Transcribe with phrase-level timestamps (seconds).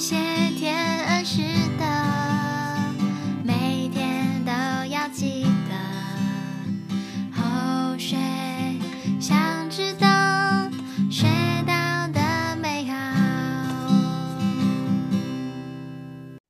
[0.00, 0.16] 谢
[0.56, 1.42] 天恩师
[1.76, 1.84] 的，
[3.44, 4.50] 每天都
[4.90, 5.76] 要记得。
[7.36, 8.16] 后学
[9.20, 10.08] 想知道，
[11.10, 11.26] 学
[11.66, 12.96] 到的美好。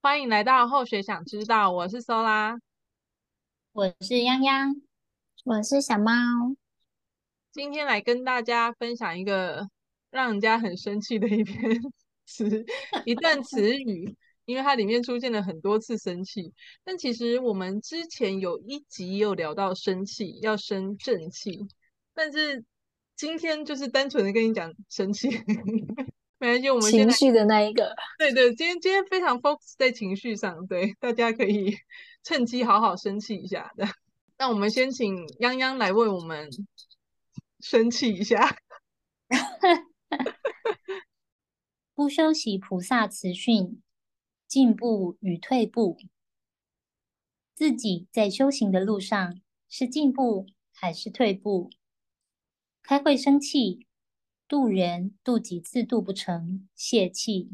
[0.00, 2.60] 欢迎来到后学想知道，我是 Sola，
[3.72, 4.80] 我是泱泱，
[5.42, 6.12] 我是小猫。
[7.50, 9.68] 今天来跟大家分享一个
[10.12, 11.80] 让人家很生气的一篇
[12.30, 12.64] 词，
[13.04, 16.52] 一段词语，因为它里面出现了很多次生气。
[16.84, 21.66] 但其实我们之前有一集有聊到生气，要生正气，
[22.14, 22.64] 但是
[23.16, 25.28] 今天就是单纯的跟你讲生气，
[26.38, 31.76] 没关系，我们情绪的那一个，对对，今天今天非常 focus 在情绪上，对，大家可以
[32.22, 33.86] 趁机好好生气一下的。
[34.38, 36.48] 那我们先请泱泱来为我们。
[37.62, 38.56] 生气一下，
[42.00, 43.82] 不修习菩萨慈训，
[44.48, 45.98] 进步与退步，
[47.54, 49.38] 自己在修行的路上
[49.68, 51.68] 是进步还是退步？
[52.82, 53.86] 开会生气，
[54.48, 57.50] 渡人渡几次渡不成，泄气；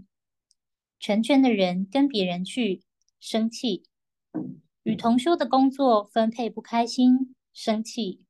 [1.00, 2.84] 成全的人跟别人去，
[3.18, 3.82] 生气；
[4.84, 8.22] 与同修的工作分配不开心，生气。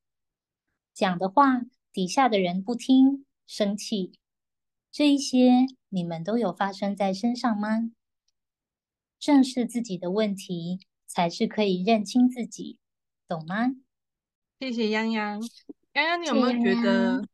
[0.94, 1.60] 讲的话，
[1.92, 4.12] 底下的人不听，生气。
[4.90, 7.90] 这一些你们都有发生在身上吗？
[9.18, 12.78] 正视自己的问题，才是可以认清自己，
[13.26, 13.72] 懂吗？
[14.60, 15.40] 谢谢泱泱。
[15.94, 17.28] 泱泱，你有没有觉得？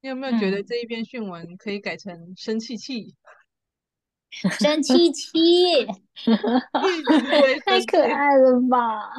[0.00, 3.14] 你有没有觉得这一篇训文可以改成生气气？
[4.58, 5.30] 生气气，
[7.64, 9.10] 太可爱了吧？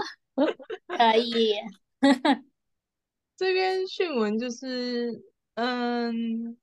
[0.87, 1.55] 可以。
[3.37, 5.23] 这篇训文就是，
[5.55, 6.57] 嗯，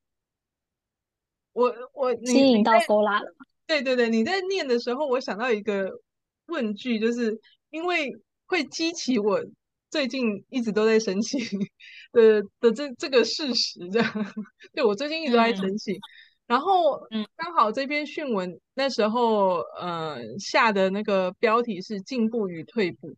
[1.53, 3.33] 我我吸引到 Sola 了。
[3.65, 5.89] 对对对，你在念的时候，我想到一个
[6.47, 8.11] 问句，就是因为
[8.45, 9.41] 会激起我
[9.89, 11.37] 最近一直都在生气
[12.11, 14.11] 的的这这个事实，这样，
[14.73, 15.93] 对，我最近一直都在生气。
[15.93, 15.99] 嗯、
[16.47, 23.15] 然后，嗯，刚好这篇讯文那时候，呃，下的那个标题是进步与退步。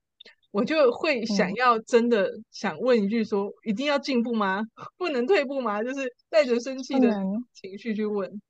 [0.55, 4.63] 我就会想要真的想问一句说：说、嗯、一定要进步吗？
[4.95, 5.83] 不能退步吗？
[5.83, 7.09] 就是带着生气的
[7.51, 8.41] 情绪去问。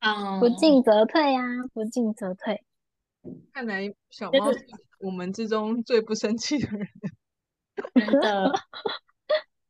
[0.00, 1.40] 啊， 不进则退呀，
[1.72, 2.62] 不进则退。
[3.54, 4.66] 看来小猫是
[5.00, 6.86] 我们之中最不生气的人。
[7.94, 8.52] 真的，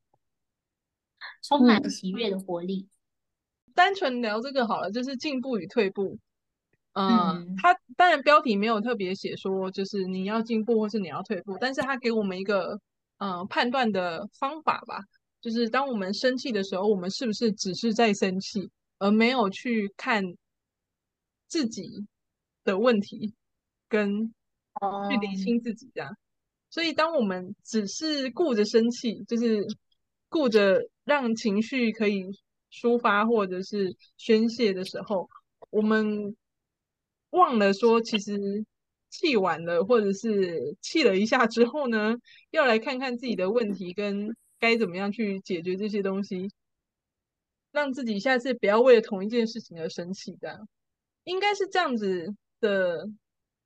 [1.47, 2.89] 充满喜悦的活力。
[3.77, 6.19] 单纯聊这个好了，就是进步与退步。
[6.95, 12.81] 嗯，他当然标题没有特别写说，就是你要进步或是你要退步，但是他给我们一个
[13.19, 14.99] 嗯判断的方法吧，
[15.41, 18.69] 就是当我们生气的时候，我们是不是只是在生气，
[18.99, 20.25] 而没有去看
[21.47, 22.05] 自己
[22.65, 23.33] 的问题，
[23.89, 24.25] 跟
[25.09, 26.17] 去理清自己这样。
[26.69, 29.65] 所以当我们只是顾着生气，就是
[30.29, 32.25] 顾着让情绪可以
[32.73, 35.29] 抒发或者是宣泄的时候，
[35.71, 36.35] 我们。
[37.31, 38.65] 忘了说，其实
[39.11, 42.15] 气完了，或者是气了一下之后呢，
[42.51, 46.51] 要来看看自己的问题跟该怎么样去解决这些东西，
[47.71, 50.37] 让自己下次不要为了同一件事情而生气。
[50.41, 50.69] 这样
[51.25, 53.09] 应该是这样子的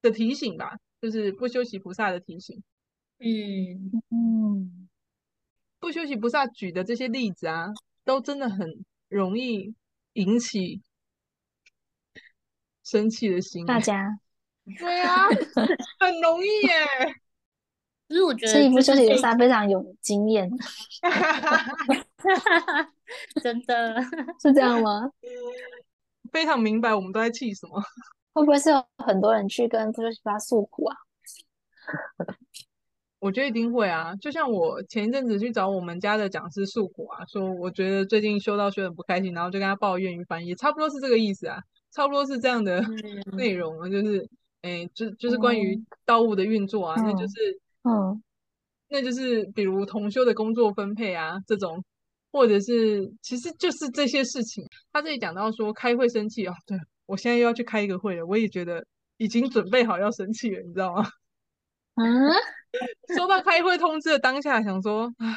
[0.01, 2.63] 的提醒吧，就是不休息菩萨的提醒。
[3.19, 4.89] 嗯嗯，
[5.79, 7.69] 不休息菩萨举的这些例子啊，
[8.05, 9.75] 都真的很容易
[10.15, 10.83] 引起。
[12.85, 14.19] 生气的心，大家
[14.79, 15.29] 对啊，
[15.99, 17.15] 很容易耶。
[18.09, 20.51] 其实我觉得，所以不修习菩萨非常有经验，
[23.43, 24.01] 真的
[24.41, 25.11] 是这样吗？
[26.31, 27.83] 非常明白我们都在气什么。
[28.35, 30.97] 会不会是有很多人去跟不修习菩萨诉苦啊？
[33.19, 34.15] 我觉得一定会啊。
[34.17, 41.63] 就像我前一阵子去找我们家的讲师诉苦啊，说我觉得最近修道修得不开心，然后就跟他抱怨一番，也差不多是这个意思啊。
[41.93, 42.83] 差不多是这样的
[43.37, 44.29] 内容啊，就是，
[44.63, 48.23] 哎，就就是关于道务的运作啊，那就是，嗯，
[48.89, 51.85] 那就是比如同修的工作分配啊，这种，
[52.31, 54.65] 或者是，其实就是这些事情。
[54.93, 58.85] 他这里讲到说开会生气啊，对，我现在又要去开一个会了，我也觉得
[59.19, 61.07] 已经准备好要生气了，你知道吗？
[61.97, 62.33] 嗯，
[63.17, 65.37] 收到开会通知的当下，想说啊，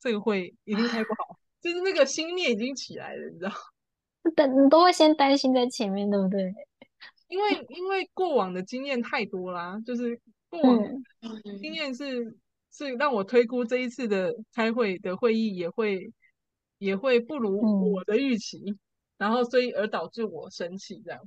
[0.00, 3.50] 这个会一定开不好，就是那个心念已经起来了，你知道。
[4.36, 6.54] 等都会先担心在前面，对不对？
[7.28, 10.78] 因为因为过往的经验太多啦，就是过往
[11.60, 12.36] 经验是、嗯、
[12.70, 16.12] 是让我推估这一次的开会的会议也会
[16.78, 18.78] 也会不如我的预期，嗯、
[19.18, 21.20] 然后所以而导致我生气这样。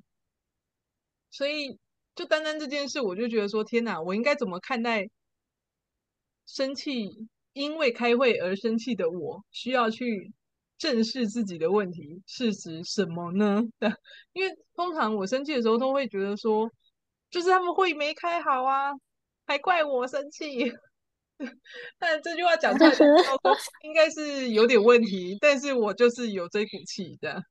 [1.29, 1.77] 所以
[2.15, 5.09] 就单单这件事，我就觉得说天哪，我应该怎么看待
[6.45, 7.27] 生气？
[7.53, 10.31] 因为开会而生气的我，需要去
[10.77, 13.63] 正视自己的问题是指什么呢？
[14.33, 16.69] 因为通常我生气的时候，都会觉得说，
[17.29, 18.91] 就是他们会没开好啊，
[19.45, 20.71] 还怪我生气。
[21.99, 23.07] 但这句话讲出来， 说
[23.83, 27.43] 应该是有点问题，但是我就是有这股气的。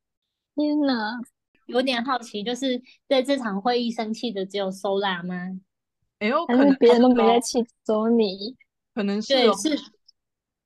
[0.55, 1.19] 天哪，
[1.67, 5.37] 有点好奇，就是在这场会议生气的只有 Sola 吗？
[6.19, 8.57] 哎呦，可能别人都没在气，只有你，
[8.95, 9.55] 可能是哦。
[9.63, 9.85] 对，是。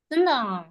[0.09, 0.67] 真的哦，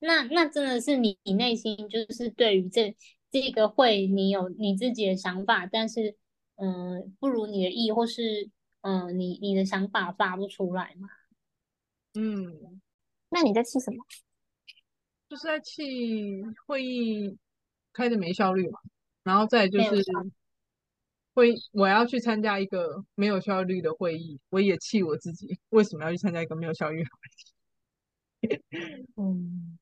[0.00, 2.96] 那那真的是你你内心就是对于这
[3.30, 6.16] 这个会你有你自己的想法，但是
[6.56, 8.50] 嗯不如你的意，或是
[8.80, 11.08] 嗯你你的想法发不出来嘛？
[12.14, 12.80] 嗯，
[13.28, 14.04] 那你在气什么？
[15.28, 17.38] 就是在气会议
[17.92, 18.80] 开的没效率嘛，
[19.22, 20.02] 然后再就是
[21.34, 28.60] 会我要去参加一个没有效率的会议，我也气我自己为什么要去参加一个没有效率的会议。
[29.16, 29.78] 嗯，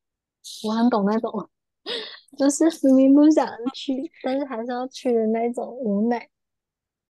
[0.67, 1.49] 我很懂那种，
[2.39, 2.65] 就是
[2.95, 6.29] 明明不想去，但是还是要去的那种无奈。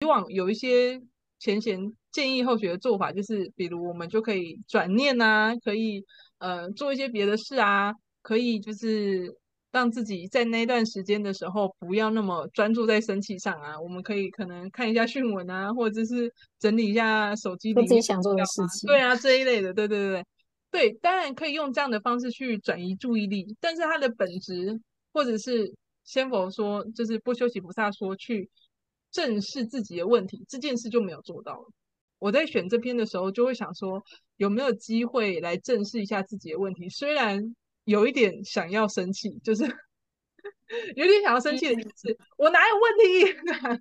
[0.00, 1.00] 希望有一些
[1.38, 6.04] 前贤建议后学的做法，就是比如我们就可以转念啊，可以
[6.38, 9.34] 呃做一些别的事啊，可以就是
[9.72, 13.80] 让自己在那段时间的时候不要那么专注在生气上啊。
[13.80, 18.86] 我们可以可能看一下讯文啊，或者是整理一下手机里面自己想做的事情。
[18.86, 20.24] 对啊，这一类的，对对对对。
[20.70, 24.78] 对，当然可以用这样的方式去转移注意力，但是它的本质，
[25.12, 25.74] 或者是
[26.04, 28.50] 先佛说，就是不修习菩萨说去
[29.10, 31.68] 正视自己的问题，这件事就没有做到了。
[32.18, 34.02] 我在选这篇的时候，就会想说，
[34.36, 36.90] 有没有机会来正视一下自己的问题？
[36.90, 37.54] 虽然
[37.84, 39.64] 有一点想要生气，就是
[40.96, 43.80] 有点想要生气的意思，我哪有问题？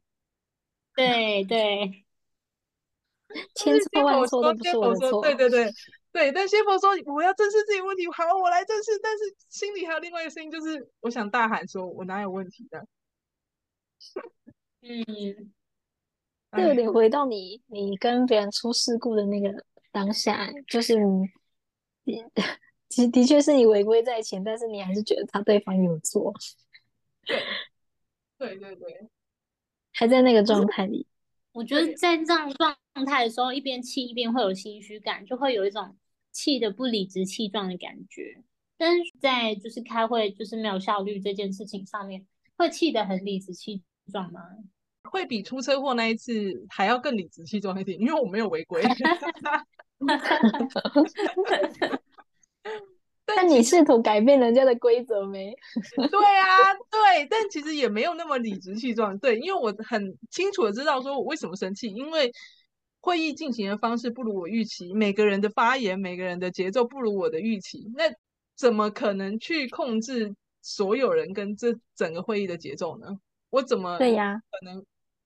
[0.96, 2.06] 对 对，
[3.56, 5.70] 千错万错都不是我的错，对对对。
[6.16, 8.98] 对，但先佛说我要正视自己问题，好，我来正视。
[9.04, 12.88] 但是心里还有另外一个声音，就是我想大喊说：“我哪有问题的？
[14.82, 15.52] ”嗯，
[16.56, 20.96] 这有点回到你，你跟别人出事故的那个当下，就是
[22.06, 22.24] 你，
[22.88, 26.34] 其实的确是你违规在前，但是你还是觉得他对方有错。
[28.38, 29.10] 对对对，
[29.92, 31.06] 还在那个状态里。
[31.52, 32.74] 我觉得在这样状
[33.06, 35.98] 态的时候，一边气一边会有心虚感，就会有一种。
[36.36, 38.44] 气的不理直气壮的感觉，
[38.78, 42.28] 但是在就是开会就是没有效率这件事情上面，
[42.58, 44.42] 会气得很理直气壮吗？
[45.10, 48.84] 会比出车祸那一次还要更理直气壮一点，因为我没有违规。
[53.26, 55.56] 但你试图改变人家的规则没？
[56.12, 59.18] 对啊，对，但其实也没有那么理直气壮。
[59.20, 62.30] 对，因为我很清楚的知道说我为什么生气，因为。
[63.06, 68.06] 会议进行的方式不如我预期，每个人的发言、每个人的节奏不如我的预期，那
[68.56, 73.06] 怎么可能去控制所有人跟这整个会议的节奏呢？
[73.52, 74.42] 我怎么对呀？
[74.50, 74.84] 可能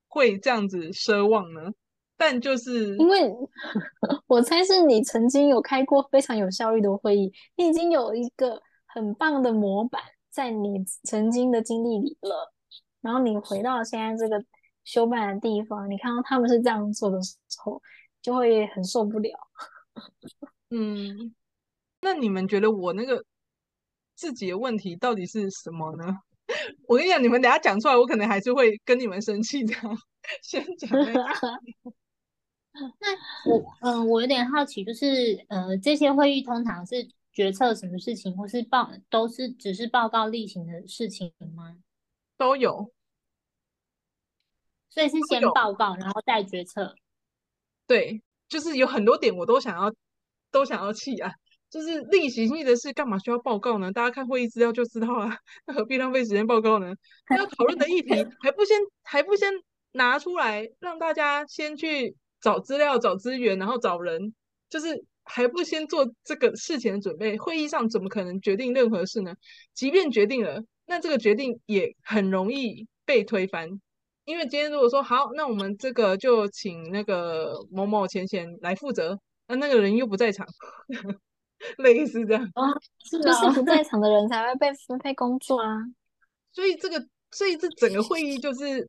[0.10, 1.72] 会这样子奢望呢？
[2.18, 3.34] 但就是因为
[4.28, 12.52] 我猜是你曾经有开过非常有效率的会议，你已经有一个很棒的模板在你曾经的经历里了，
[13.00, 14.44] 然后你回到现在这个。
[14.90, 17.80] 修办的地方，你看到他们是这样做的时候，
[18.24, 19.30] 就会很受不了。
[20.72, 21.36] 嗯，
[22.02, 23.24] 那你们觉得我那个
[24.16, 26.18] 自己的问题到底是什么呢？
[26.90, 29.76] 我跟你讲，你们等下讲出来，我可能还是会跟你们生气的。
[30.42, 30.90] 先讲
[32.74, 41.78] 那我嗯，我有点好奇，就是呃，这些会议通常是决策什么事情，或是报都是只是报告例行的事情吗？
[42.38, 42.92] 都有。
[44.90, 46.96] 所以是先报告，然后再决策。
[47.88, 49.94] 对，就是有很多点我都想要，
[50.52, 51.32] 都想要气啊！
[51.70, 53.92] 就是例行性的事，干嘛需要报告呢？
[53.92, 55.30] 大家看会议资料就知道了，
[55.68, 56.94] 那何必浪费时间报告呢？
[57.38, 58.10] 要讨论的议题
[58.42, 59.52] 还不先还不先
[59.92, 64.34] 拿出来，让大家先去找资料、找资源，然后找人，
[64.70, 67.38] 就是还不先做这个事前的准备？
[67.38, 69.36] 会议上怎么可能决定任何事呢？
[69.76, 73.80] 即便决定了，那这个决定也很容易被推翻。
[74.30, 80.46] 因为今天如果说好，那我们这个就请那个某某前贤来负责，那那个人又不在场，
[81.80, 82.70] 类似这样啊，
[83.10, 85.78] 就是不在场的人才会被分配工作啊。
[86.54, 88.88] 所以这个，所以这整个会议就是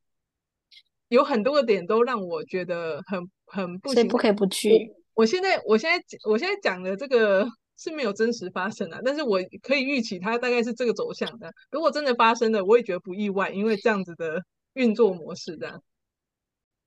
[1.09, 4.95] 有很多个点都让我觉得很很不行，所以不可以不去。
[5.15, 11.51] 我现在，我现在，我现在讲的这个是没有真实发生啊，但是我可以预期它大概是这个走向的。
[11.71, 14.43] 如果真的发生了，我也觉得不意外，因为这样子的
[14.75, 15.83] 运作模式这样，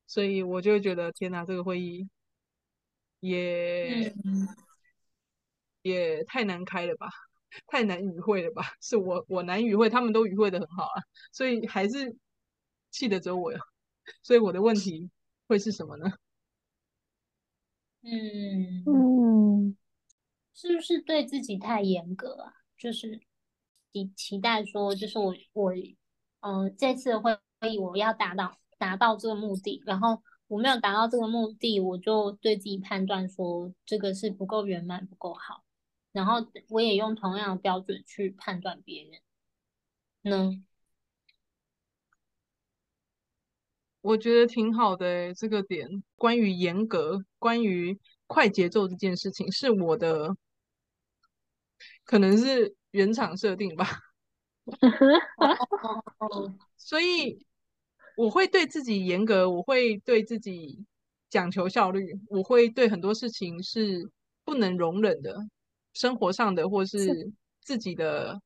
[0.08, 2.08] 所以我就会觉得天哪，这个会议
[3.20, 4.48] 也、嗯、
[5.82, 7.10] 也太难开了吧，
[7.68, 8.64] 太难与会了吧？
[8.82, 12.16] 是我我难与会，他们都与会的很好啊，所以还是
[12.92, 13.60] 气的只有我呀。
[14.22, 15.10] 所以我的问题
[15.48, 16.06] 会是什么呢？
[18.02, 19.78] 嗯嗯，
[20.54, 22.54] 是不是对自己太严格啊？
[22.78, 23.22] 就是
[23.94, 25.74] 你期待说，就是我我
[26.42, 35.64] 嗯、呃，这次会议我要达到达到这个目的，然后我没有达到这个目的，我就对自己判断说这个是不够圆满，不够好，
[36.12, 39.22] 然后我也用同样的标准去判断别人
[40.24, 40.64] 呢？
[44.02, 50.36] 我觉得挺好的诶，这个点关于严格、关于快节奏这件事情，是我的
[52.04, 53.88] 可能是原厂设定吧。
[56.76, 57.46] 所以
[58.16, 60.86] 我会对自己严格，我会对自己
[61.30, 64.10] 讲求效率，我会对很多事情是
[64.44, 65.36] 不能容忍的，
[65.94, 68.42] 生活上的或是自己的。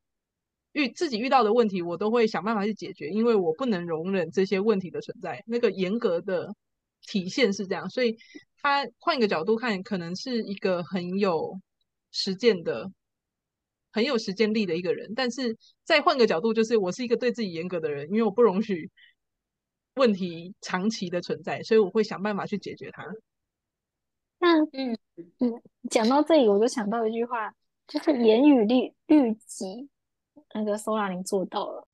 [0.73, 5.43] 遇自己遇到的问题，我都会想办法去解决，因为我不能容忍这些问题的存在。
[5.47, 6.53] 那个严格的
[7.01, 8.15] 体现是这样，所以
[8.61, 11.59] 他换一个角度看，可能是一个很有
[12.11, 12.91] 实践的、
[13.91, 15.13] 很有实践力的一个人。
[15.15, 18.91] 但是再换个角度，就是我是一个对自己严格的人，因为我不容许
[19.97, 23.03] 问题长期的存在，所以我会想办法去解决它。
[24.39, 24.97] 那嗯。
[25.39, 25.51] 嗯，
[25.89, 27.51] 讲到这里，我就想到一句话，
[27.87, 29.89] 就是严于律律己。
[30.53, 31.87] 那个 Sola 你做到了，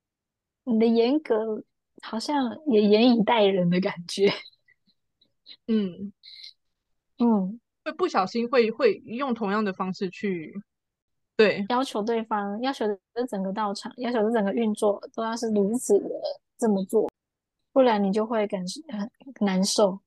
[0.66, 1.64] 你的严格
[2.02, 4.30] 好像也严以待人的感觉，
[5.68, 6.12] 嗯。
[7.20, 10.54] 嗯，会不小心会会用同样的方式去
[11.38, 11.66] 对。
[11.70, 16.10] 要求对方，要求的整个道场，要求的整个运作都要是如此的
[16.58, 17.10] 这么做，
[17.74, 19.12] 不然你就会感觉很
[19.46, 20.00] 难受。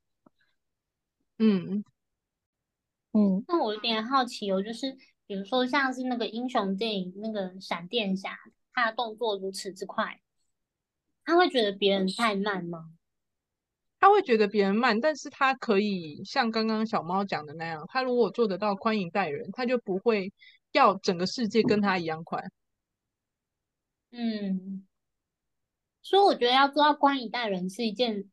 [1.37, 1.85] 嗯
[3.13, 4.97] 嗯，那我有点好奇哦，就是。
[5.29, 8.39] 比如说，像是那个英雄电影那个闪电侠，
[8.73, 10.21] 他的动作如此之快，
[11.25, 12.93] 他会觉得别人太慢吗？
[13.99, 20.33] 他会觉得别人慢，但是他可以像刚刚小猫讲的那样，他如果做得到宽以待人，他就不会
[20.71, 22.45] 要整个世界跟他一样快。
[24.13, 24.87] 嗯，
[26.09, 28.31] 所以我觉得要做到官一代人是一件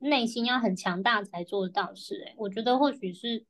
[0.00, 2.16] 内心要很强大才做得到的事。
[2.16, 3.46] 诶，我觉得或许是。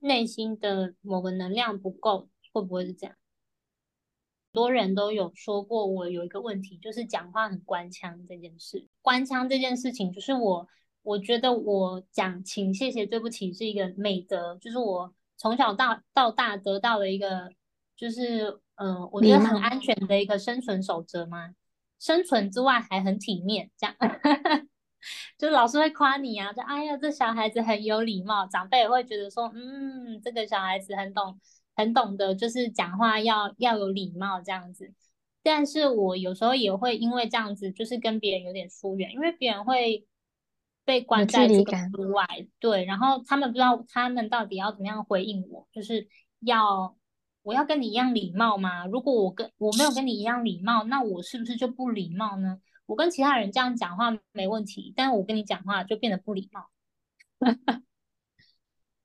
[0.00, 3.16] 内心的某个能量不够，会不会是这样？
[3.16, 8.86] 很多人都有说过，我有一个问题，就是讲话很官腔这件事。
[9.00, 10.68] 官腔这件事情，就是我，
[11.00, 17.50] 我觉得我讲请、谢谢、对不起是一个美德，就是我从小到到大得到的一个，
[17.96, 21.54] 就是嗯、呃，我觉得很安全的一个生存守则嘛。
[22.04, 23.96] 生存之外还很体面，这样。
[25.38, 31.40] 就老师会夸你啊，就哎呀，这小孩子很有礼貌，长辈也会觉得说，嗯，这个小孩子很懂，
[31.74, 34.92] 很懂得，就是讲话要要有礼貌这样子。
[35.42, 40.06] 但是我有时候也会因为这样子，就是跟别人有点疏远，因为别人会
[40.84, 42.26] 被关在这个之外，
[42.58, 46.06] 对，然后他们不知道他们到底要怎么样回应我，就是
[46.40, 46.96] 要
[47.44, 48.86] 我要跟你一样礼貌吗？
[48.86, 52.58] 如果我跟我没有跟你一样礼貌，那我是不是就不礼貌呢？
[52.86, 56.70] 我跟其他人这样讲话没问题，但是我跟你讲话就变得不礼貌。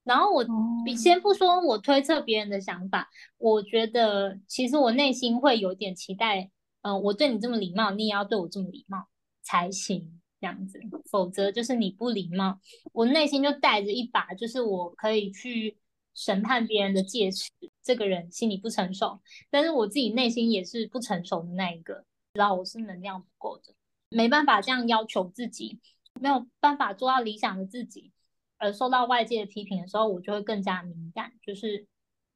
[0.03, 0.43] 然后我
[0.84, 6.50] 比先不说我推测别人的想法，我觉得其实我内心会有点期待，
[6.81, 9.08] 嗯、呃，我对你这么礼貌，你也要对我这么礼貌
[9.43, 10.79] 才行，这样子，
[11.12, 12.60] 否则就是你不礼貌，
[12.93, 15.77] 我内心就带着一把，就是我可以去
[16.20, 17.50] 审判别人的戒尺，
[17.82, 22.04] 这个人心理不成熟，但是我自己内心也是不成熟的那一个。
[22.34, 23.74] 知道我是能量不够的，
[24.10, 25.80] 没办法这样要求自己，
[26.20, 28.12] 没有办法做到理想的自己，
[28.58, 31.32] 而受到外界的批评的时候，我就会更加敏感。
[31.42, 31.88] 就是，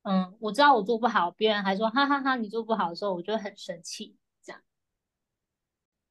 [0.04, 4.16] 嗯，我知道我做不好，别人还说哈哈哈，你做不好的时候，我就很生气。
[4.42, 4.62] 这样，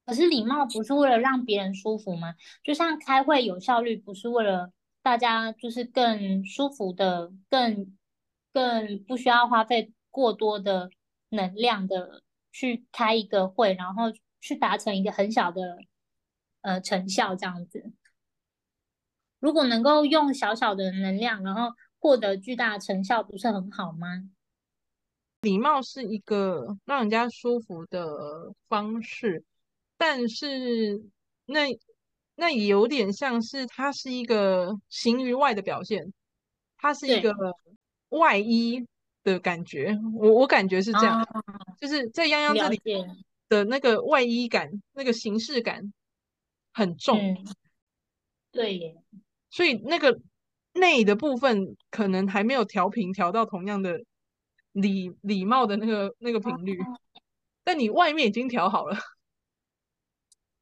[0.05, 2.35] 可是礼貌不是为了让别人舒服吗？
[2.63, 4.71] 就像开会有效率，不是为了
[5.03, 7.95] 大家就是更舒服的，更
[8.51, 10.89] 更不需要花费过多的
[11.29, 12.23] 能量的。
[12.55, 14.03] 去开一个会，然后
[14.39, 15.79] 去达成一个很小的
[16.61, 17.91] 呃成效，这样子。
[19.39, 24.29] 如果能够用小小的能量，然后获得巨大的成效，不是很好吗？
[25.41, 29.43] 礼貌是一个让人家舒服的方式，
[29.97, 31.03] 但是
[31.47, 31.75] 那
[32.35, 36.13] 那也有点像是它是一个形于外的表现，
[36.77, 37.33] 它是一个
[38.09, 38.85] 外衣，
[39.23, 39.97] 的感觉。
[40.15, 41.41] 我我感觉是这样，啊、
[41.79, 42.81] 就是在泱泱这里
[43.49, 45.93] 的那个外衣感，那个形式感
[46.73, 47.19] 很重。
[47.19, 47.37] 嗯、
[48.51, 48.95] 对耶，
[49.49, 50.19] 所以那个
[50.73, 53.99] 内的部分可能还没有调频，调到同样的
[54.71, 56.87] 礼礼貌的那个那个频率，啊、
[57.63, 58.97] 但你外面已经调好了。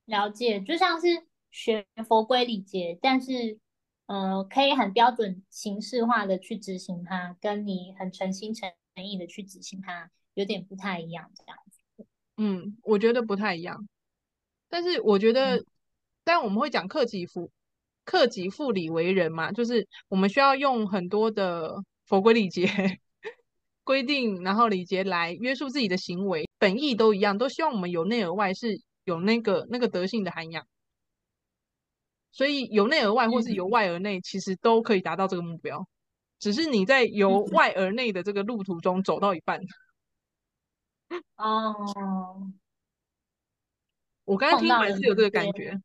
[0.05, 1.07] 了解，就像是
[1.51, 3.59] 学佛规礼节，但是，
[4.05, 12.05] 呃，可以很标准形式化的去执行它，跟你很诚心诚意的去执行它，有点不太一样，这样子。
[12.37, 13.87] 嗯，我觉得不太一样，
[14.69, 15.63] 但是我觉得，
[16.23, 17.51] 但、嗯、我们会讲克己复
[18.05, 22.65] 克己复礼为人嘛，就是我们需要用很多的佛规礼节
[23.83, 28.81] 规定，然后礼节来约束自己的行为，本意都一样，都希望我们由内而外是。
[29.03, 30.63] 有那个那个德性的涵养，
[32.31, 35.87] 所以由内而外或是由外而内，其实都可以达到这个目标。
[36.39, 39.59] 只是你在由外而内的这个路途中走到一半。
[41.35, 42.51] 哦，
[44.25, 45.79] 我刚才听完是有这个感觉。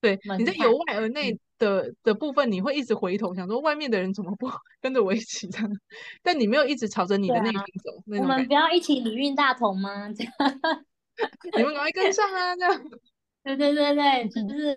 [0.00, 4.50] 对，你在由外而内的的部分，你会一直回头想说，外面的人怎么不
[4.82, 5.70] 跟着我一起这样？
[6.22, 7.92] 但你没有一直朝着你的内心走。
[8.20, 10.08] 我们不要一起礼运大同吗？
[11.56, 12.56] 你们赶快跟上啊！
[12.56, 12.84] 这样，
[13.44, 14.76] 对对对对，就是，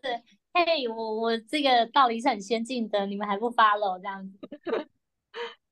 [0.66, 4.40] 嘿，我我这个道理是很先进的，你们还不 follow 这样子。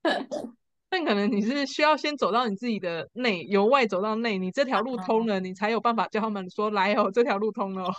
[0.90, 7.94] 但可能你是需要先走到你自己的内，由外走到内，你这条路通了，你才有办法叫他们说来哦，这条路通了哦。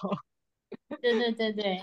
[1.00, 1.82] 对对对对，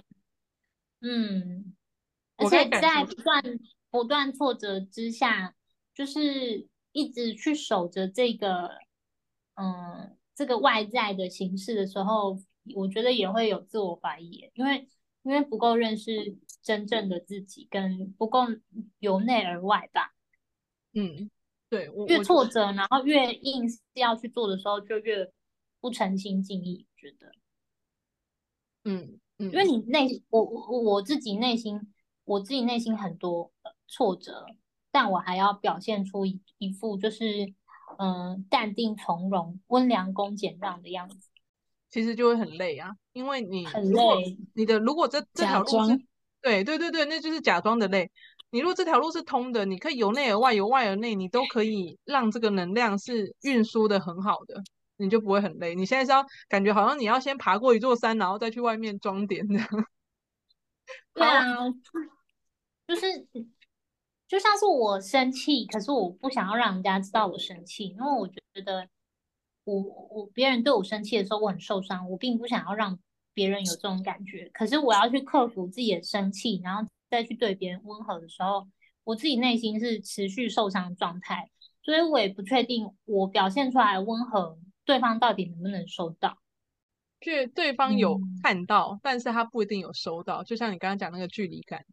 [1.01, 1.75] 嗯，
[2.37, 3.43] 而且在不断
[3.91, 5.53] 不断挫折之下，
[5.93, 8.69] 就是一直去守着这个，
[9.55, 10.17] 嗯。
[10.35, 12.39] 这个外在的形式的时候，
[12.75, 14.87] 我觉得也会有自我怀疑，因为
[15.23, 18.41] 因为不够认识真正的自己，跟不够
[18.99, 20.13] 由内而外吧。
[20.93, 21.29] 嗯，
[21.69, 25.31] 对，越挫折，然后越硬是要去做的时候，就越
[25.79, 27.31] 不诚心尽意，觉得。
[28.83, 31.93] 嗯嗯，因为你内我我我自己内心，
[32.25, 33.51] 我自己内心很多
[33.87, 34.45] 挫折，
[34.91, 37.53] 但我还要表现出一一副就是。
[37.99, 41.29] 嗯，淡定从容、温良恭俭让的样子，
[41.93, 44.37] 其实就会很累啊，因为你很累。
[44.55, 45.95] 你的如果这这条路是，
[46.41, 48.09] 对对对对，那就是假装的累。
[48.49, 54.59] 你如果这条路是通的，你可以由内而外、由外而内，你都可以让这个能量是运输的很好的，
[54.97, 55.75] 你就不会很累。
[55.75, 59.67] 你现在是要感觉好像你要先爬过一座山，然后再去外面装点这样。
[61.13, 61.69] 对啊，
[62.87, 63.27] 就是。
[64.25, 68.87] 就像是我生气，可是我不想要让人家知道我生气，因为我觉得
[69.63, 72.99] 我我别人对我生气的时候，我很受伤，我并不想要让
[73.33, 74.49] 别人有这种感觉。
[74.53, 78.67] 可是我要去克服自己的生气，然后再去对别人温和的时候，
[79.03, 81.49] 我自己内心是持续受伤的状态，
[81.81, 86.37] 所以我也不确定我表现出来温和，对方到底能不能收到。
[87.19, 90.43] 就对方有看到，嗯，但是他不一定有收到。
[90.43, 91.85] 就像你刚刚讲那个距离感。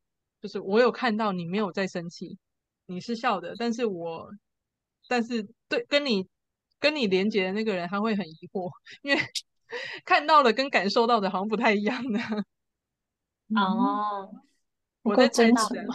[0.43, 2.39] 就是我有看到你没有在生气，
[2.87, 4.31] 你是笑的，但是我，
[5.07, 6.27] 但是对跟你
[6.81, 8.71] 跟你连接的那个人他会很疑惑，
[9.03, 9.21] 因为
[10.05, 12.19] 看到的跟感受到的好像不太一样的。
[13.55, 14.31] 哦，
[15.03, 15.87] 我在真实的，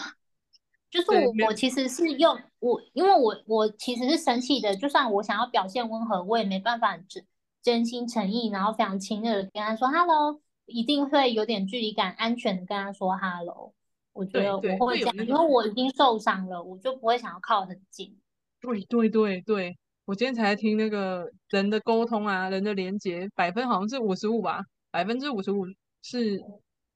[0.90, 7.26] 就是我我其实是用我，因为我我其实是生气的，就算我想要表现温和，我也没办法真
[7.62, 13.74] 真心诚意，然后非常亲热的跟他说 “hello”，一定会有点距离感，安全的跟他说 “hello”。
[14.14, 18.18] 我觉得我会这样，因为我已经受伤了，我就不会想要靠很近。
[18.62, 25.66] 对对对对，我今天才听那个人的沟通啊，人的连接，百分好像是五十五吧，百分之五十五
[26.04, 26.40] 是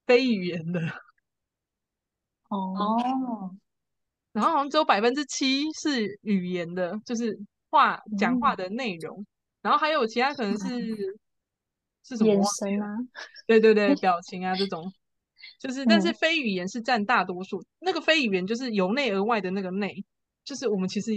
[0.05, 0.79] 非语言的。
[2.49, 3.55] 哦。
[4.31, 7.37] 然后好像只有百分之七是语言的，就是
[7.71, 9.25] 话讲话的内容，嗯。
[9.63, 10.95] 然后还有其他可能是，嗯，
[12.03, 12.29] 是什么？
[12.31, 12.95] 眼神啊。
[13.47, 14.93] 对对对， 表情啊这种。
[15.57, 17.65] 就是，但是非语言是占大多数，嗯。
[17.79, 20.05] 那个非语言就是由内而外的那个内，
[20.43, 21.11] 就是我们其实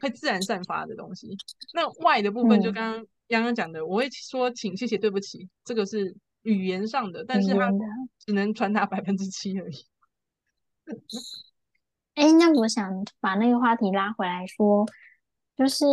[0.00, 1.28] 会自然散发的东西。
[1.28, 1.38] 嗯、
[1.74, 7.70] 那外的部分，就刚刚刚刚讲的，我会说请、谢谢、对不起，这个是语言上的，但是它
[8.24, 9.86] 只能传达百分之七而已。
[12.14, 14.84] 哎、欸，那我想把那个话题拉回来说，
[15.56, 15.84] 就是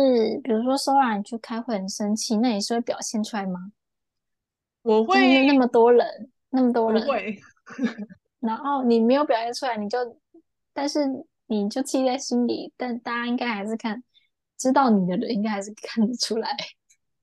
[0.42, 3.72] 比如说 Sora 你去开会很生气，那你是会表现出来吗？
[4.82, 7.38] 我会，那么多人，那么多人会。
[8.40, 9.98] 然后你没有表现出来，你就，
[10.72, 11.00] 但是
[11.48, 14.02] 你就记在心里，但大家应该还是看，
[14.56, 16.56] 知道你的人应该还是看得出来，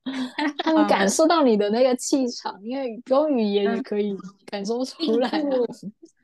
[0.64, 4.14] 他们感受到你的那个气场，因为不用语言也可以
[4.46, 5.32] 感受出来。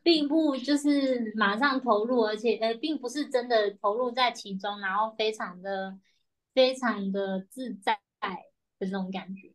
[0.04, 5.96] 并不就是马上投入，而且呃，并不是真的投入在其中，然后非常的
[6.56, 8.00] 非常的自在
[8.80, 9.54] 的这种感觉。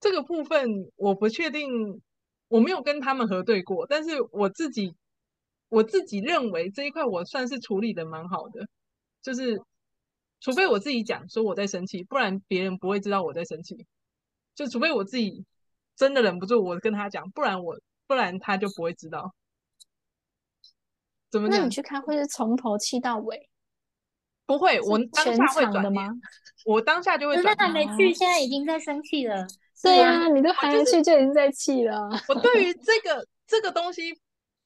[0.00, 2.00] 这个部分我不确定，
[2.48, 4.94] 我没有跟他们核对过，但是我自己
[5.68, 8.66] 我自己认为这一块我算是处理的蛮好的，
[9.22, 9.60] 就是
[10.40, 13.86] 除非我自己讲说我在生气，不然别人不会知道我在生气，
[14.54, 15.44] 就除非我自己
[15.96, 19.34] 真的忍不住，我跟他讲，不然我不然他就不会知道。
[21.30, 21.48] 怎么？
[21.48, 23.48] 那你去开会是从头气到尾？
[24.46, 26.12] 不会，我当下会转的吗？
[26.66, 27.56] 我当下就会转。
[27.56, 29.46] 那还没去，现在已经在生气了。
[29.82, 32.08] 对啊，你都还没去就已经在气了。
[32.28, 34.14] 我对于 这个这个东西，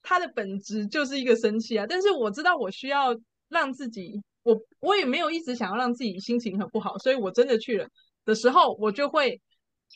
[0.08, 1.84] 它的本质就是一个生气啊。
[1.86, 3.14] 但是我知道我需要
[3.50, 7.86] 让自己，我我也没有一直想要让自己心情很不好，所以我真的去了
[8.24, 9.38] 的时候，我就会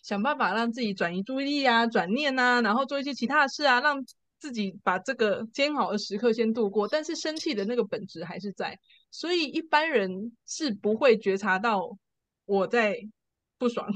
[0.03, 4.05] 想办法让自己转移注意力啊，转念啊，然后做一些其他的事啊，让。
[4.43, 8.77] 自己把这个煎熬的时刻先度过，但是生气的那个本质还是在，
[9.09, 11.97] 所以一般人是不会觉察到
[12.45, 12.99] 我在
[13.57, 13.89] 不爽，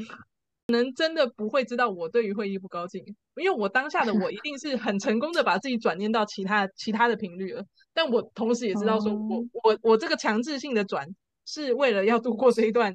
[0.72, 3.05] 能真的不会知道我对于会议不高兴，
[3.37, 11.09] 因为我当下的我一定是 很成功的把自己转念到其他其他的频率了，但我同时也知道说我我我这个强制性的转
[11.44, 12.94] 是为了要度过这一段。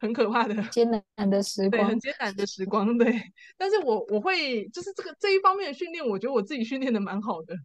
[0.00, 3.18] 很可怕的艰难的时光，对，很艰难的时光，对。
[3.56, 7.56] 但是我我会就是这个这一方面的训练，我觉得我自己训练的蛮好的。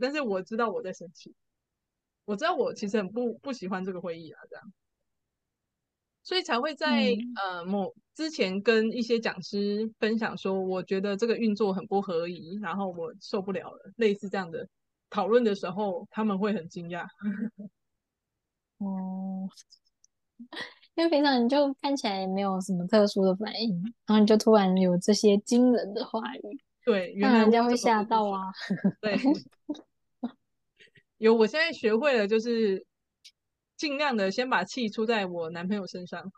[0.00, 1.34] 但是我知道我在生气，
[2.24, 4.72] 我知道我其实很不不喜欢这个会议啊，这样，
[6.24, 14.66] 所以才会在、嗯、呃某之前跟一些讲师分享说，我觉得这个运作很不合宜，然后我受不了了，类似这样的
[15.10, 17.06] 讨论的时候，他们会很惊讶。
[18.78, 19.48] 哦。
[20.96, 28.52] 因为平常你就看起来也没有什么特殊的反应，然后你就突然有这些惊人的话语，对，原来人家会吓到啊。
[29.00, 29.18] 对，
[31.18, 32.86] 有，我现在学会了，就是
[33.76, 36.32] 尽量的先把气出在我男朋友身上，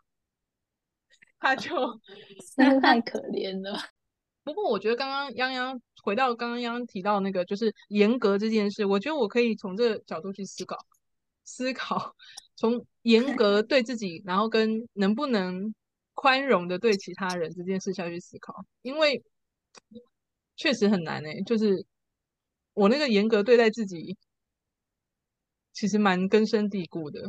[1.39, 1.99] 他就
[2.81, 3.79] 太可怜了。
[4.43, 10.77] 不过我觉得刚刚泱泱回到刚刚泱泱提到那个，就是严格这件事，我觉得我可以从这个角度去思考。
[11.49, 12.13] 思考
[12.57, 15.73] 从严格对自己，然后跟能不能
[16.13, 19.23] 宽容的对其他人这件事下去思考，因为
[20.57, 21.41] 确实很难诶。
[21.43, 21.85] 就是
[22.73, 24.17] 我那个严格对待自己，
[25.77, 27.21] 其实蛮根深蒂固的。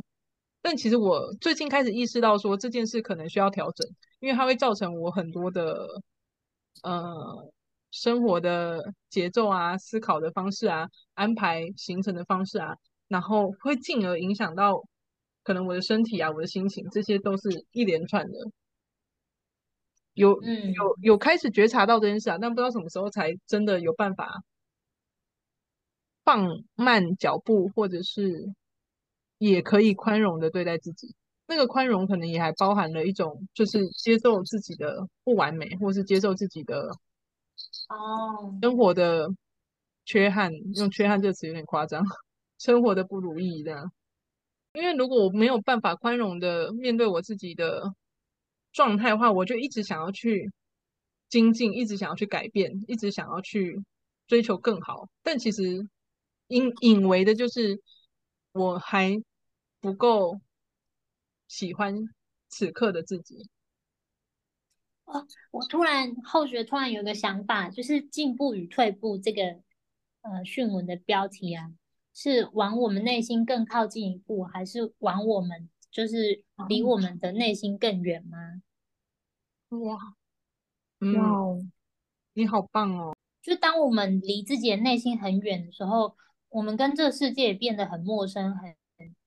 [0.62, 3.86] 但其实我最近开始意识到，说这件事可能需要调整，
[4.20, 5.86] 因为它会造成我很多的
[6.82, 7.52] 呃
[7.90, 12.74] 生活的节奏啊、思考的方式啊、安排行程的方式啊。
[13.08, 14.82] 然后会进而影响到
[15.42, 18.38] 可能我的身体啊，我的心情，这些都是一连串的。
[20.14, 24.42] 有有有开始觉察到这件事啊，但不知道什么时候才真的有办法
[26.28, 28.52] 放慢脚步，或者是
[29.38, 31.14] 也可以宽容的对待自己。
[31.46, 36.90] 那个宽容可能也还包含了一种，就是接受自己的不完美，或是接受自己的
[37.88, 39.30] 哦生活的
[40.04, 40.52] 缺憾。
[40.74, 42.04] 用缺憾这个词有点夸张。
[42.58, 43.90] 生活的不如意这样，
[44.74, 47.94] 因为如果我没有办法宽容的面对我自己的
[48.72, 50.52] 状态的话，我就一直想要去
[51.30, 53.82] 精进，一直想要去改变，一直想要去
[54.26, 55.08] 追求更好。
[55.22, 55.88] 但其实
[56.48, 57.80] 隐隐为的就是
[58.52, 59.22] 我还
[59.80, 60.40] 不够
[61.46, 62.08] 喜欢
[62.48, 63.48] 此刻的自己。
[65.04, 69.60] 哦，我突然后学突然有个想法，就是进步与退步这个
[70.22, 71.72] 呃训文的标题啊。
[72.14, 78.60] 是往我们内心更靠近一步，还是往我们就是离我们的内心更远吗？
[79.68, 80.16] 哇，
[80.98, 81.56] 嗯、哇，
[82.32, 83.16] 你好棒哦！
[83.40, 86.16] 就当我们离自己的内心很远的时候，
[86.48, 88.74] 我们跟这个世界也变得很陌生、很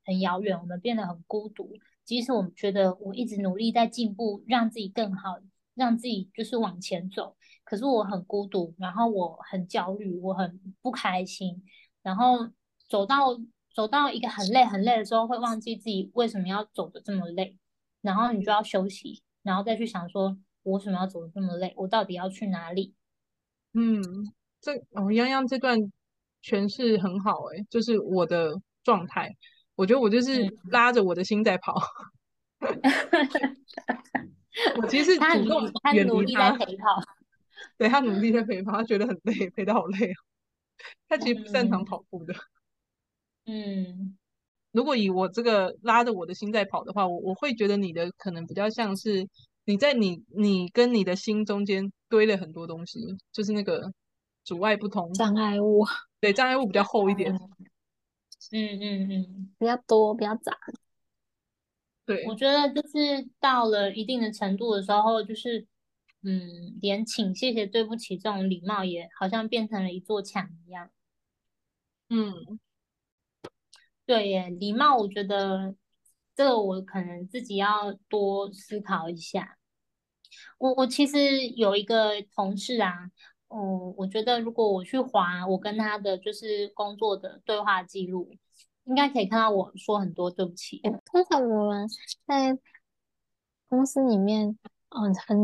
[0.05, 1.71] 很遥远，我们变得很孤独。
[2.03, 5.39] 即使我们觉得我一直努力在进步，让自己更好，
[5.75, 11.63] 让自己就是往前走，可是我很孤独，然后我很焦虑，我很不开心，
[12.01, 12.49] 然后。
[12.89, 13.39] 走到
[13.73, 17.57] 走到一个很累很累的时候，会忘记自己为什么要走的这么累，
[18.01, 21.73] 然后你就要休息，然后再去想说，我为什么要走的这么累？
[21.77, 22.93] 我到底要去哪里？
[23.71, 24.03] 嗯，
[24.59, 25.79] 这哦，泱泱这段
[26.43, 29.35] 诠释很好哎，就是我的状态，
[29.75, 31.81] 我觉得我就是拉着我的心在跑。
[32.59, 32.81] 嗯、
[34.81, 36.85] 我其实主动远离他，他努力在陪跑，
[37.77, 40.13] 对，他努力在陪跑，他觉得很累，陪得好累。
[41.07, 42.33] 他其实不擅长跑步的。
[43.45, 44.17] 嗯嗯，
[44.71, 49.27] 如果以我这个拉着我的心在跑的话，我我会觉得你的可能比较像是
[49.65, 52.99] 你在你你跟你的心中间堆了很多东西，
[53.31, 53.91] 就是那个
[54.43, 55.85] 阻碍不通，障碍物，
[56.21, 57.33] 对，障碍物比较厚一点，
[58.51, 60.55] 嗯嗯嗯，比较多，比较杂。
[62.05, 65.65] 对，我觉得就是到了一定的程度的时候，就是
[66.21, 70.91] 嗯，连请、谢谢、对不起这种礼貌也好像变成了一座墙一样。
[72.09, 72.59] 嗯，
[74.05, 75.75] 对耶，礼貌，我觉得
[76.35, 79.57] 这个我可能自己要多思考一下。
[80.59, 83.09] 我我其实有一个同事啊，
[83.53, 88.31] 嗯，我觉得如果我去划我跟他的就是工作的对话记录，
[88.85, 90.81] 应该可以看到我说很多对不起。
[91.05, 91.87] 通常我们
[92.25, 92.57] 在
[93.67, 94.57] 公司里面，
[94.89, 95.37] 嗯，很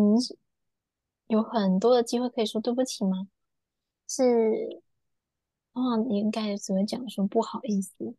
[1.28, 3.28] 有很多的机会可以说对不起吗？
[4.08, 4.82] 是，
[5.74, 7.10] 哦，你应该怎么讲？
[7.10, 8.16] 说不好意思。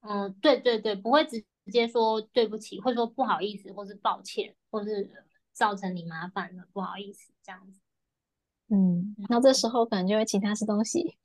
[0.00, 5.24] 嗯，对对对，不会直接说对不起，会说不好意思，或是抱歉，或是。
[5.54, 7.78] 造成你麻烦了，不好意思，这样子。
[8.68, 11.16] 嗯，然后这时候可能就会请他吃东西。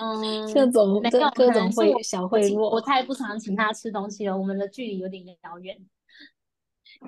[0.00, 5.78] 嗯，各种各各种会会小贿赂，我太不常请他吃东西了，我们的距离有点遥远。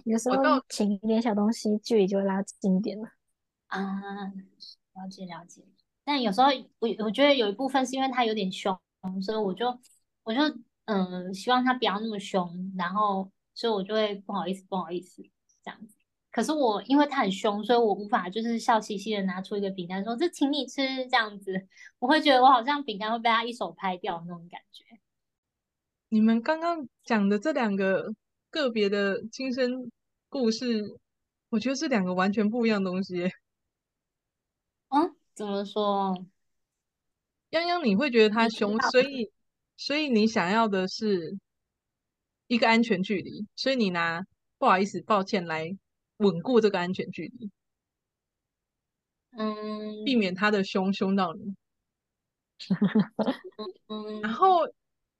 [0.04, 0.36] 有时候
[0.68, 3.08] 请一点小东西，距离就会拉近一点了。
[3.66, 4.26] 啊，
[4.94, 5.62] 了解了解。
[6.04, 8.76] 但有时候我我觉得有一部分是因为他有点凶，
[9.22, 9.78] 所以我就
[10.22, 10.40] 我就
[10.86, 15.22] 嗯希望他不要那么凶，然后所以我就会不好意思不好意思。
[15.62, 15.94] 这样子，
[16.34, 21.68] 可是我因为他很凶，所以我无法就是笑嘻嘻的拿出一个饼干说，这请你吃这样子，
[22.00, 24.84] 我会觉得我好像饼干会被他一手拍掉那种感觉。
[26.08, 28.12] 你们刚刚讲的这两个
[28.50, 29.92] 个别的亲身
[30.28, 30.98] 故事，
[31.50, 33.30] 我觉得是两个完全不一样的东西。
[34.88, 36.12] 嗯， 怎么说？
[37.52, 39.30] 泱泱，你会觉得他凶，所以
[39.76, 41.38] 所以你想要的是
[42.48, 44.26] 一个安全距离，所以你拿。
[44.56, 45.76] 不好意思，抱歉，来
[46.18, 47.50] 稳固这个安全距离，
[49.36, 51.54] 嗯，避免他的凶凶到你。
[53.88, 54.60] 嗯，然后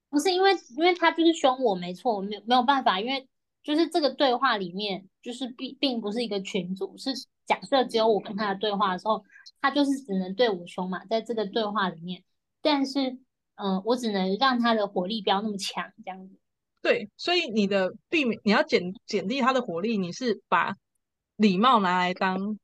[0.09, 3.27] 不是因为，因为他就是凶我，没错，我没有没有办法，因为
[3.61, 7.11] 就是这个对话里面，就是并并不是一个群组，是
[7.45, 9.23] 假设只有我跟他的对话的时候，
[9.61, 12.23] 他就是只能对我凶嘛，在这个对话里面，
[12.61, 13.09] 但是
[13.55, 16.39] 嗯、呃，我只能让他的火力不要那么强，这样子。
[16.81, 20.75] 对，所以你的避免你要减减低他的火力，你是把
[21.37, 22.57] 礼貌拿来当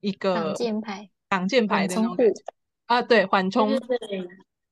[0.00, 2.16] 一个挡箭牌，挡箭牌的那种
[2.86, 3.70] 啊，对，缓冲，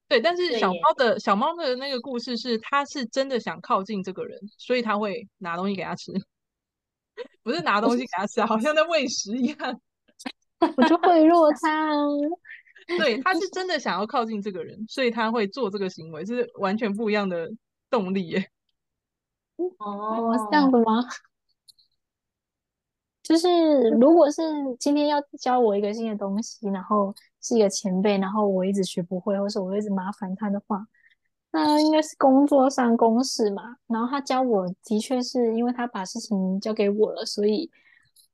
[0.08, 0.20] 对。
[0.20, 6.12] 但是小猫的小猫的那个故事是，它是真的想靠近这个人，所以它会拿东西给他吃，
[7.42, 9.80] 不是拿东西给他吃，好像在喂食一样，
[10.76, 12.96] 我就贿赂他。
[12.98, 17.50] 对，他是真的想要靠近这个人，所以他会做这个行为，是完全不一样的。
[17.92, 18.50] 动力耶，
[19.56, 21.06] 哦，是这样的吗？
[23.22, 23.48] 就是
[24.00, 24.42] 如果是
[24.78, 30.86] 今天要教我一个新的东西，然后是一个前辈，然后我一直学不会，或是我一直麻烦他的话，
[31.52, 33.76] 那应该是工作上公事嘛。
[33.86, 37.70] 然后他教我的确是因为他把事情交给我了，所以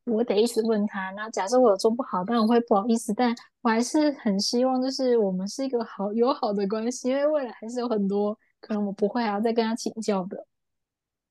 [0.05, 1.11] 我得一直问他。
[1.13, 8.39] 那假设我有做不好，当然我会不好意思，但我还是很希望就是我们是一个好友好的关系，因为未来还是有很多。
[8.61, 10.45] 可能我不会还要再跟他请教的，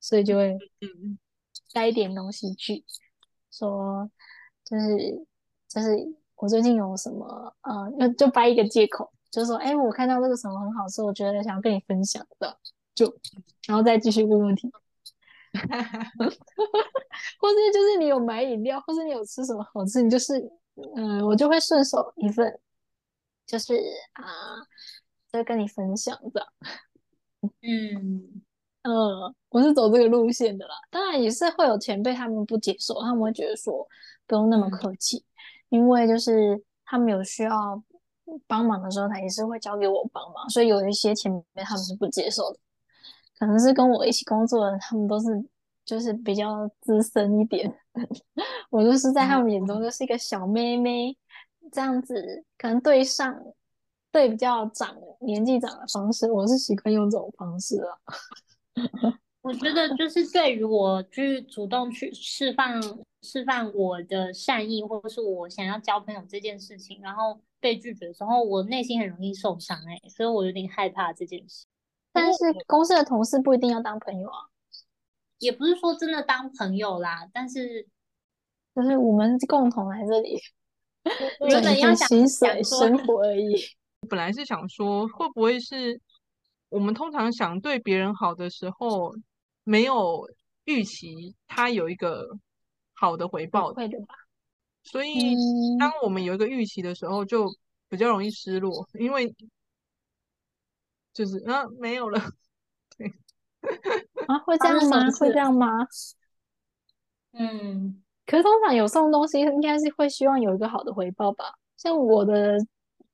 [0.00, 1.18] 所以就会嗯
[1.74, 2.82] 带一点东西去
[3.50, 4.10] 说，
[4.64, 5.26] 就是
[5.68, 5.96] 就是
[6.36, 12.58] 我最近有什么呃，就就掰一个借口，就是说，哎，我看到这个什么很好吃，我觉得想要跟你分享的，
[12.94, 13.12] 就
[13.66, 14.70] 然后再继续问问题，
[15.52, 20.38] 或者就是你有买饮料，或是你有吃什么好吃，你就是
[20.96, 22.60] 嗯，我就会顺手一份，
[23.46, 23.74] 就是
[24.12, 24.24] 啊，
[25.30, 26.52] 再跟你分享的。
[27.62, 28.42] 嗯
[28.88, 30.74] 呃，我是走这个路线的啦。
[30.90, 33.86] 当然也是会有前辈他们不接受，他们会觉得说
[34.26, 35.24] 不用那么客气，嗯、
[35.68, 37.82] 因为就是他们有需要
[38.46, 40.48] 帮忙的时候，他也是会交给我帮忙。
[40.48, 42.58] 所以有一些前辈他们是不接受的，
[43.38, 45.26] 可能是跟我一起工作的，他们都是
[45.84, 47.70] 就是比较资深一点，
[48.70, 51.14] 我就是在他们眼中就是一个小妹妹
[51.70, 53.38] 这样子，可能对上。
[54.10, 58.00] 对比较长年纪长的方式，我是习惯用这种方式了。
[59.42, 62.82] 我觉得就是对于我去主动去释放
[63.22, 71.64] 释放我的善意，或者是我想要交朋友这件事情，然后被拒绝的时候，我内心很容易受伤哎、欸，所以我有点害怕这件事。
[72.12, 74.50] 但是公司的同事不一定要当朋友啊，
[75.38, 77.86] 也不是说真的当朋友啦，但是
[78.74, 80.38] 就是我们共同来这里，
[81.48, 83.54] 原本要薪水生活而已。
[84.08, 86.00] 本来是想说，会不会是
[86.68, 89.14] 我们通常想对别人好的时候，
[89.64, 90.28] 没有
[90.64, 92.38] 预期他有一个
[92.94, 93.72] 好的回报？
[93.72, 94.14] 会的吧？
[94.82, 95.34] 所以
[95.78, 97.48] 当我们有一个预期的时候，就
[97.88, 99.34] 比较容易失落，因为
[101.12, 102.20] 就是啊没有了，
[102.96, 103.12] 对
[104.26, 105.10] 啊会这样吗？
[105.18, 105.86] 会这样吗？
[107.32, 111.54] 嗯，可是通常有送东西，应该是会希望有一个好的回报吧？
[111.76, 112.58] 像我的，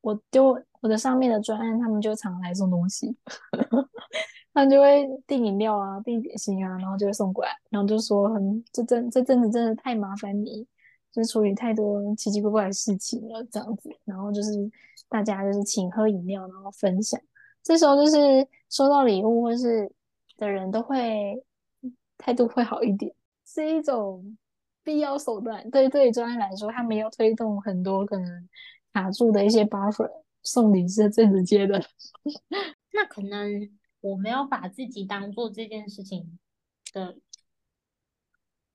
[0.04, 3.16] 我丢我的上面的专案，他们就常来送东西，
[4.52, 10.66] 他们就会订饮料啊，订点心啊，然后就会送过来，然后就说很这阵这阵子真的太麻烦你，
[11.10, 14.50] 就是处理太多奇奇怪怪的事情了这样子，然后就是
[15.08, 17.18] 大家就是请喝饮料，然后分享，
[17.62, 19.90] 这时候就是收到礼物或是
[20.36, 21.42] 的人都会
[22.18, 23.14] 态度会好一点。
[23.46, 24.36] 是一种
[24.82, 28.48] 必要手段，对对专案来说，他们要推动很多可能
[28.94, 30.10] 卡住的一些 buffer，
[30.42, 31.84] 送礼是最直接的。
[32.94, 36.38] 那可能我没有把自己当做这件事情
[36.94, 37.18] 的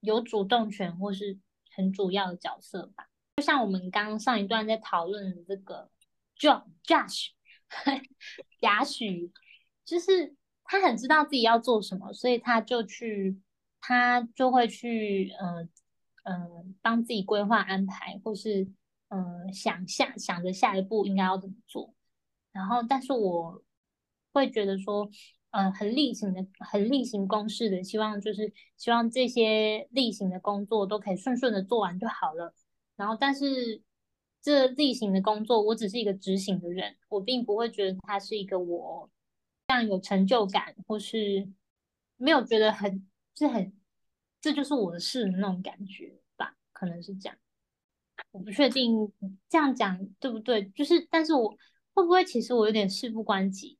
[0.01, 1.39] 有主动权或是
[1.75, 3.09] 很主要的角色吧。
[3.37, 5.89] 就像我们刚上一段在讨论的这个
[6.37, 7.29] Josh，
[8.59, 9.31] 贾诩，
[9.83, 13.41] 就是他很知道自己要做什么，所以他就去。
[13.81, 15.55] 他就会去，嗯、
[16.23, 18.67] 呃、嗯、呃，帮自己规划安排，或是
[19.09, 21.93] 嗯、呃，想下想着下一步应该要怎么做。
[22.51, 23.63] 然后，但是我
[24.33, 25.05] 会觉得说，
[25.51, 32.53] 嗯、呃，很例行的、很例行公事的，希望就是希望这些例行的工作都可以顺顺的做完就好了。
[32.95, 33.81] 然后，但是
[34.41, 39.09] 这例行的工作，我只是一个执行的人，我并不会觉得他是一个我
[39.67, 41.47] 这样有成就感，或是
[42.17, 43.05] 没有觉得很。
[43.35, 43.71] 是很，
[44.41, 47.37] 这就是我的事的那种感觉吧，可能是这样，
[48.31, 49.11] 我不确定
[49.49, 51.49] 这样讲对不对，就是，但是我
[51.93, 53.77] 会不会其实我有点事不关己？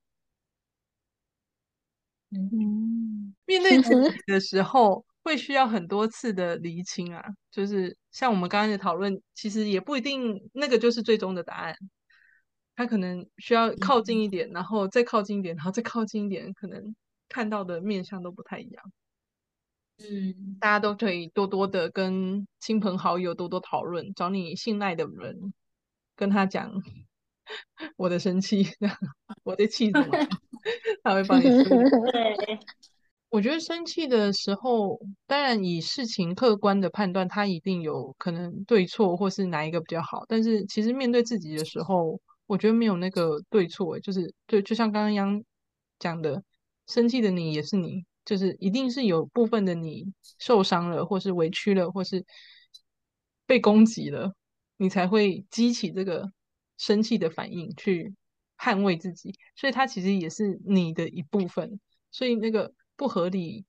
[2.31, 11.75] 嗯，面对自己的时候会需要很多次的厘清啊，就是像我们刚才的讨论，其实也不一定那个就是最终的答案，
[12.75, 16.95] 他可能需要靠近一点，然后再靠近一点，然后再靠近一点，可能
[17.27, 18.91] 看到的面相都不太一样。
[19.99, 25.53] 嗯，大家都可以多多的跟亲朋好友多多讨论，找你信赖的人，
[26.15, 26.71] 跟他讲
[27.97, 28.65] 我的生气，
[29.43, 30.15] 我的气怎么，
[31.03, 31.89] 他会帮你处理。
[32.12, 32.59] 对，
[33.29, 40.23] 我觉得生气的时候，当然以事情客观的判断，他一定有可能对错，或是哪一个比较好。
[40.27, 45.43] 但是其实面对自己的时候，我觉得没有那个对错，就是对，就像刚刚央
[45.99, 46.41] 讲的，
[46.88, 48.05] 生气的你也是你。
[48.29, 52.23] 就是一定是有部分的你受伤了，或是委屈了，或是
[53.47, 54.35] 被攻击了，
[54.77, 56.31] 你才会激起这个
[56.77, 58.13] 生气的反应去
[58.55, 59.33] 捍卫自己。
[59.55, 61.79] 所以它其实也是你的一部分。
[62.11, 63.65] 所以那个不合理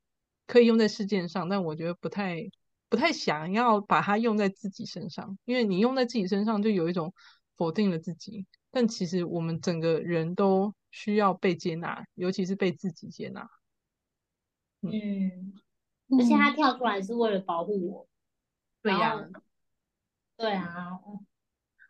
[0.46, 2.50] 可以用在事件上，但我觉得不太
[2.90, 7.14] 不太想要把它用在自己身上，因为你用在自己身上就有一种
[7.56, 8.44] 否定了自己。
[8.70, 13.48] 但其实我们整个人都需要被接纳，尤其是被自己接纳。
[14.82, 15.52] 嗯，
[16.18, 18.06] 而且他跳出来是为了保护我。
[18.82, 19.28] 对呀，
[20.36, 20.98] 对啊，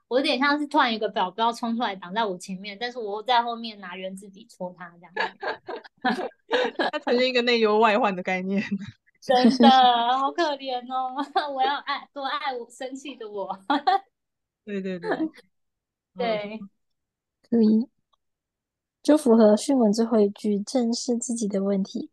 [0.09, 5.13] 我有点像是突然一个保镖冲出来挡在我前面，但是我在后面拿原子笔戳他这样。
[6.91, 8.61] 他曾经一个内忧外患的概念，
[9.23, 9.71] 真的
[10.19, 11.15] 好可怜哦！
[11.55, 13.57] 我要爱多爱我生气的我。
[14.65, 15.11] 对对对，
[16.17, 16.61] 对，
[17.49, 17.89] 可以，
[19.03, 22.11] 就符合训文最后一句，正视自己的问题。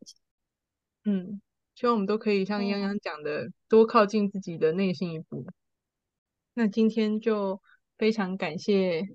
[1.09, 1.39] 嗯，
[1.73, 5.47] 希望我们都可以像央央讲的，嗯、多靠近自己的内心一步。
[6.53, 7.61] 那今天就
[7.97, 9.07] 非常感谢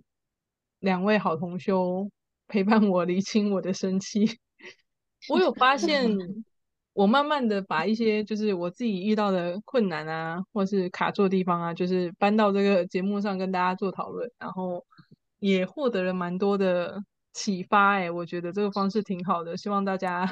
[0.78, 2.10] 两位好同修
[2.48, 4.38] 陪伴我理清我的生气。
[5.28, 6.16] 我有发现，
[6.94, 14.82] 我慢慢的把一些就是我自己遇到的困难啊，或是卡住的地方啊，就是搬到这个节目上跟大家做讨论，然后
[15.40, 17.96] 也获得了蛮多的启发。
[17.96, 20.26] 哎，我觉得这个方式挺好的，希望大家。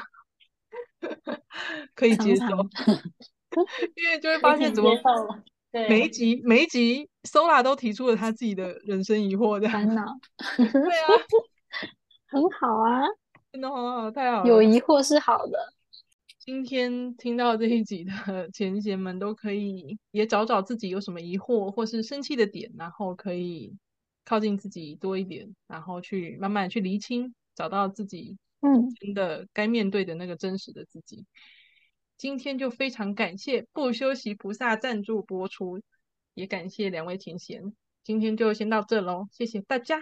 [1.95, 2.45] 可以接受，
[3.97, 4.91] 因为就会发现怎么
[5.89, 10.05] 每一集每一集 Sola 都提出了他自己的人生疑惑的烦恼，
[10.57, 11.09] 对啊，
[12.29, 13.03] 很好啊，
[13.53, 15.72] 真的很好，太好了，有疑惑是好的。
[16.39, 18.12] 今天听到这一集的
[18.53, 23.77] 前贤们都可以也找找自己有什么疑惑或是生气的点，然后可以
[24.24, 28.39] 靠近自己多一点，然后去慢慢去厘清，找到自己。
[28.61, 31.27] 嗯，真的该面对的那个真实的自己。
[32.17, 35.81] 今天就非常感谢不休息菩萨赞助播出，
[36.35, 37.75] 也感谢两位前贤。
[38.05, 39.99] 今天就先到这喽，谢谢大家，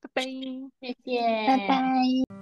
[0.00, 2.39] 拜拜，谢谢，拜拜。